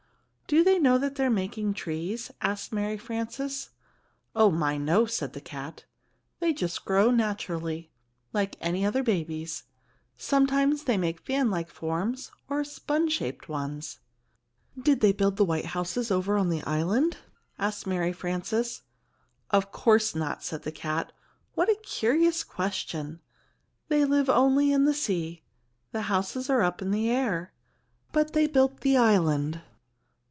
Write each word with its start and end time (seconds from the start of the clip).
"Do 0.53 0.65
they 0.65 0.77
know 0.79 0.97
they 0.97 1.23
are 1.23 1.29
making 1.29 1.75
trees?" 1.75 2.29
asked 2.41 2.73
Mary 2.73 2.97
Frances. 2.97 3.69
"Oh, 4.35 4.51
my, 4.51 4.75
no," 4.75 5.05
said 5.05 5.31
the 5.31 5.39
cat. 5.39 5.85
"They 6.41 6.51
just 6.51 6.83
grow 6.83 7.09
naturally, 7.09 7.89
like 8.33 8.57
any 8.59 8.85
other 8.85 9.01
babies. 9.01 9.63
Sometimes 10.17 10.83
they 10.83 10.97
make 10.97 11.21
fan 11.21 11.49
like 11.49 11.69
forms, 11.69 12.31
or 12.49 12.65
sponge 12.65 13.13
shaped 13.13 13.47
ones." 13.47 13.99
"Did 14.77 14.99
they 14.99 15.13
build 15.13 15.37
the 15.37 15.45
white 15.45 15.67
houses 15.67 16.11
over 16.11 16.35
on 16.37 16.49
the 16.49 16.63
island?" 16.63 17.15
asked 17.57 17.87
Mary 17.87 18.11
Frances. 18.11 18.81
"Of 19.51 19.71
course 19.71 20.13
not," 20.15 20.43
said 20.43 20.63
the 20.63 20.71
cat; 20.73 21.13
"what 21.53 21.69
a 21.69 21.79
curious 21.81 22.43
question. 22.43 23.21
They 23.87 24.03
live 24.03 24.29
only 24.29 24.73
in 24.73 24.83
the 24.83 24.93
sea. 24.93 25.43
The 25.93 26.01
houses 26.13 26.49
are 26.49 26.61
up 26.61 26.81
in 26.81 26.91
the 26.91 27.09
air 27.09 27.53
but 28.11 28.33
they 28.33 28.47
built 28.47 28.81
the 28.81 28.97
island." 28.97 29.61